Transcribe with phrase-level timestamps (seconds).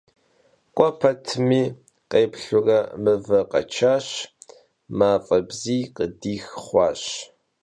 [0.75, 1.61] K'ue petmi
[2.09, 4.07] kheplhure, mıver kheçaş,
[4.97, 7.03] maf'e bziy khıdix xhuaş.